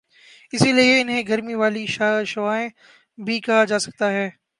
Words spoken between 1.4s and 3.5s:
والی شعاعیں بھی